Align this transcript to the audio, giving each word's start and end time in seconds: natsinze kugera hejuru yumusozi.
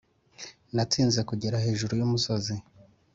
natsinze 0.75 1.19
kugera 1.29 1.63
hejuru 1.65 1.93
yumusozi. 1.99 2.55